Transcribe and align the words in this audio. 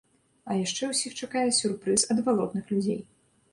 А 0.49 0.55
яшчэ 0.59 0.87
ўсіх 0.93 1.19
чакае 1.27 1.45
сюрпрыз 1.59 2.07
ад 2.15 2.25
балотных 2.31 2.75
людзей. 2.75 3.01